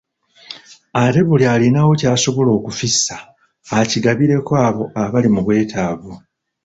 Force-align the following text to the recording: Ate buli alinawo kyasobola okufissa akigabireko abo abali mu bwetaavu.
Ate 1.03 1.21
buli 1.27 1.45
alinawo 1.53 1.91
kyasobola 1.99 2.51
okufissa 2.57 3.15
akigabireko 3.79 4.51
abo 4.67 4.83
abali 5.03 5.29
mu 5.33 5.41
bwetaavu. 5.45 6.11